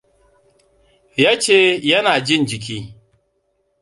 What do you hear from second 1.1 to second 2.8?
Ya ce yana jin jiki.